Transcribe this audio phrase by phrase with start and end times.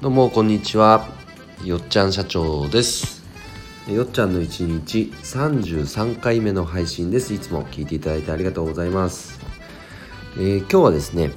[0.00, 1.08] どうもこんにちは。
[1.64, 3.24] よっちゃん社長です。
[3.88, 7.34] よっちゃんの一日33回目の配信です。
[7.34, 9.40] いつも聞いていただいてありがとうございます、
[10.36, 11.32] えー、今日はですね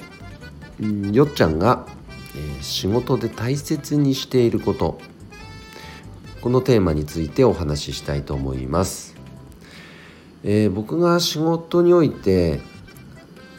[1.12, 1.88] よっちゃんが、
[2.36, 5.02] えー、仕事で大切にしていること。
[6.42, 9.16] このテーマについてお話ししたいと思います、
[10.44, 12.62] えー、僕が仕事において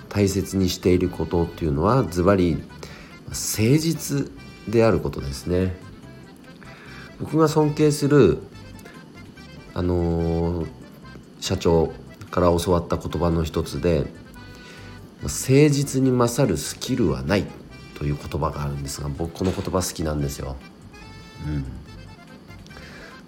[0.09, 2.63] 大切にしていることっていうのはズバリ
[3.29, 5.77] 誠実であることですね
[7.21, 8.39] 僕が尊敬する
[9.75, 10.67] あのー、
[11.41, 11.93] 社長
[12.31, 14.07] から教わった言葉の一つで
[15.23, 17.47] 誠実に勝るスキルはない
[17.95, 20.57] という言葉があるんですが僕この言葉好きなんですよ。
[21.47, 21.65] うん、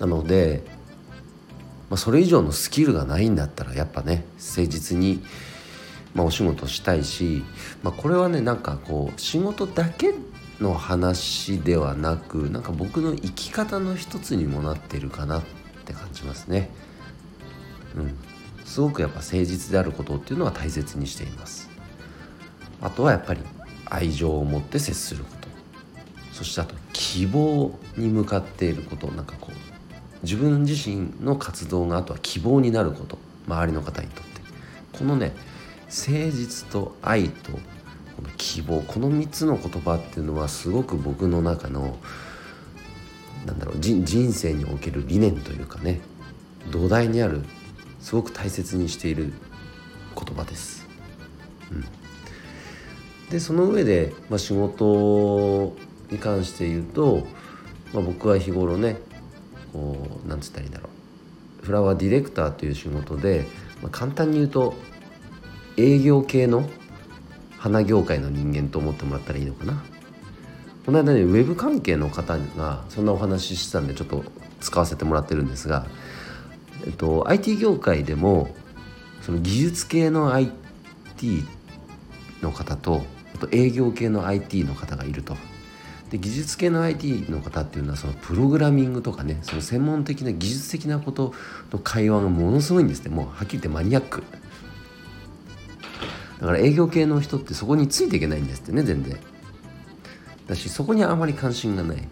[0.01, 0.65] なので、
[1.89, 5.23] まあ、それ以上のスキルがないんだったらやっぱね誠実に、
[6.15, 7.45] まあ、お仕事したいし、
[7.83, 10.15] まあ、これはねなんかこう仕事だけ
[10.61, 15.43] の話ではなくなんか僕の生き方の一つにもなってるかなっ
[15.85, 16.71] て感じますね。
[17.97, 18.17] うん、
[18.65, 21.71] すごくやっぱ誠実であることっていうのは大切にしています。
[22.81, 23.41] あとはやっぱり
[23.87, 25.49] 愛情を持って接すること。
[26.33, 29.09] そしてあと希望に向かっていること。
[29.09, 29.55] なんかこう
[30.23, 33.19] 自分自身の活動があとは希望になること。
[33.47, 34.41] 周りの方にとって。
[34.99, 35.33] このね
[35.87, 37.53] 誠実と愛と
[38.37, 41.99] 希望この3つの言葉っていうのはすごく僕の中の
[43.47, 46.01] なんだろう人生における理念というかね
[46.71, 47.45] 土台にある
[48.01, 49.33] すごく大切にしている
[50.15, 50.87] 言葉です。
[51.71, 51.85] うん、
[53.31, 55.75] でその上で、まあ、仕事
[56.11, 57.27] に関して言うと、
[57.93, 58.99] まあ、僕は日頃ね
[59.73, 60.89] こうなんつったらいいんだろ
[61.63, 63.47] うフラワーディレクターという仕事で、
[63.83, 64.75] まあ、簡単に言うと
[65.77, 66.69] 営業系の
[67.65, 69.83] 花業界の人間と思ってもらったらいいのかな。
[70.85, 74.23] この間ねウェブ関係の方がそんなお話ししてたんでちょっと
[74.61, 75.87] 使わせてもらってるんですが、
[76.85, 78.55] えっと、IT 業界でも
[79.23, 81.43] その技術系の IT
[82.43, 83.03] の方と
[83.35, 85.35] あと営業系の IT の方がいると。
[86.11, 91.33] で技術系の IT の方っていうのはそのプログラミングとかねその専門的な技術的なこと
[91.73, 94.23] の会話がものすごいんですねもうはっきり言ってマニアック。
[96.45, 99.17] だから営業系の人ってそこについていけないんですってね全然。
[100.47, 102.09] だしそこにあまり関心がない。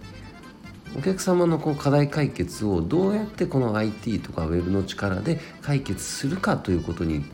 [0.97, 7.27] お客様のこう課題解決をどうやってこの IT とか Web の力で解決するかということに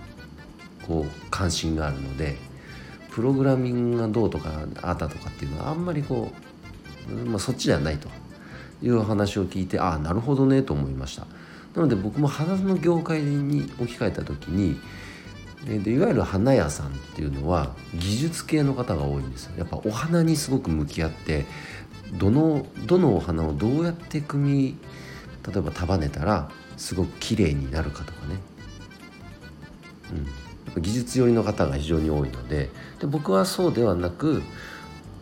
[0.88, 2.36] こう関心があるので
[3.12, 4.50] プログラミングがどうとか
[4.82, 6.32] あったとかっていうのはあんまりこ
[7.08, 8.08] う、まあ、そっちではないと。
[8.80, 11.26] いう話を聞いてああなるほどねと思いました。
[11.74, 14.78] なので僕も花の業界に置き換えた時に
[15.64, 19.54] でいわゆる花屋さんっていうのは技術系の方が多いんですよ。
[19.58, 21.46] やっぱお花にすごく向き合って
[22.14, 24.78] どのどのお花をどうやって組み
[25.52, 28.36] 例えば束ねたらすごく綺麗になるかとかね、
[30.12, 30.30] うん、や
[30.70, 32.70] っぱ技術寄りの方が非常に多いので。
[33.00, 34.42] で僕はそうではなく、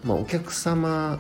[0.05, 1.19] まあ、お客様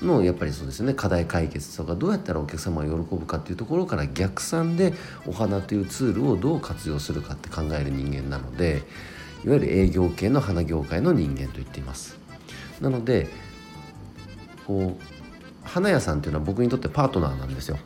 [0.00, 0.94] のやっぱりそうですね。
[0.94, 4.94] 課題解決とかどうやったらお客様が喜ぶかっていうところから逆算で
[5.26, 8.82] お花というツールをどう活用するかって考える人間なので
[9.44, 12.18] いわゆる営業系の花業界の人間と言っています。
[12.80, 13.28] なので
[14.66, 15.02] こう
[15.62, 17.78] 花屋さんっていうのは僕にとってパートナーなんですよ、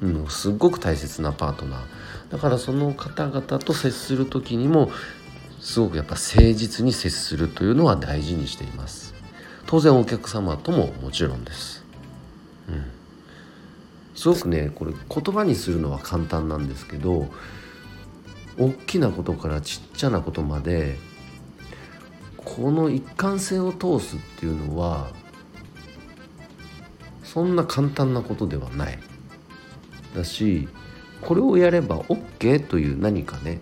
[0.00, 2.32] うん、すっごく大切なパートナー。
[2.32, 4.90] だからその方々と接する時にも
[5.60, 9.13] すごくやっぱ誠実に接するというのは大事にしています。
[9.66, 11.84] 当然お客様とももちろんです。
[12.68, 12.84] うん、
[14.14, 17.28] すごくねこれ言葉にするのは簡単なんですけど
[18.58, 20.96] 大きなことからちっちゃなことまで
[22.36, 25.08] この一貫性を通すっていうのは
[27.22, 28.98] そんな簡単なことではない
[30.14, 30.68] だし
[31.20, 33.60] これをやれば OK という何かね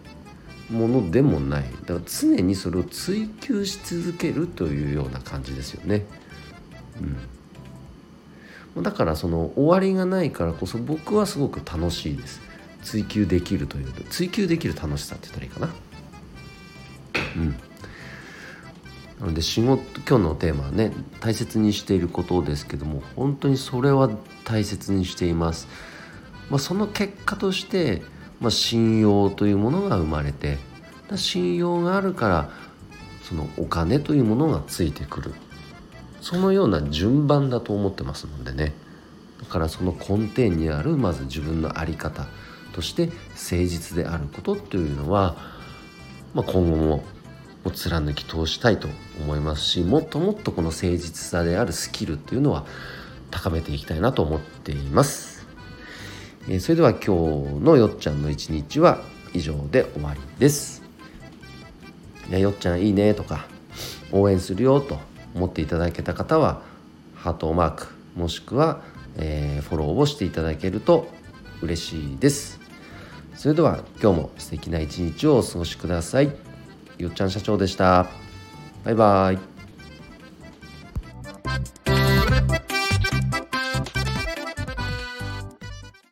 [0.72, 6.04] ものでもないだから常にそれを追求し続けるというような感じですよね。
[8.74, 12.40] うん、だからその終わりがないからこそ僕はすごく楽しいです。
[12.82, 15.74] 追求できるという追求できる楽しさって言ったらいいかな。
[17.36, 17.54] うん
[19.22, 24.10] なので仕事今日のテーマはね大切にしていることですけども本当にそれは
[24.44, 25.68] 大切にしています。
[26.50, 28.02] まあ、その結果として
[28.42, 30.58] まあ、信用というものが生まれて
[31.16, 32.50] 信用があるから
[33.22, 35.32] そのお金というものがついてくる。
[36.20, 38.72] そのような順番だと思ってますのでね。
[39.40, 42.26] だからその根底にあるまず自分の在り方
[42.72, 45.36] として誠実であることというのは、
[46.32, 47.04] まあ、今後も
[47.74, 48.88] 貫き通したいと
[49.20, 52.64] 思いますしもっともっとこの誠実さであるスキルっていうのは
[53.30, 55.41] 高めていきたいなと思っています、
[56.48, 57.10] え、それでは今日
[57.60, 59.00] のよっちゃんの一日は
[59.32, 60.82] 以上で終わりです。
[62.28, 63.46] いやよっちゃんいいねとか
[64.10, 64.98] 応援するよと
[65.34, 66.62] 思っていただけた方は
[67.14, 68.82] ハートマークもしくは、
[69.16, 71.08] えー、フォローをしていただけると
[71.60, 72.60] 嬉しいです。
[73.34, 76.32] それでは今日も素敵な一日をお過ごしください。
[76.98, 78.08] よっちゃん社長でした。
[78.84, 79.51] バイバイ。